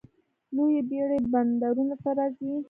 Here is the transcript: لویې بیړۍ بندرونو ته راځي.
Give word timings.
لویې 0.55 0.81
بیړۍ 0.89 1.19
بندرونو 1.33 1.95
ته 2.03 2.09
راځي. 2.17 2.51